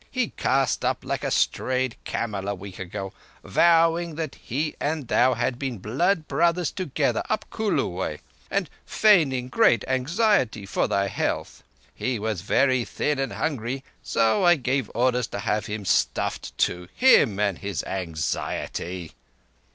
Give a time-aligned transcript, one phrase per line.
[0.09, 3.13] He cast up like a strayed camel a week ago,
[3.43, 8.19] vowing that he and thou had been blood brothers together up Kulu way,
[8.49, 11.61] and feigning great anxiety for thy health.
[11.93, 17.39] He was very thin and hungry, so I gave orders to have him stuffed too—him
[17.39, 19.11] and his anxiety!"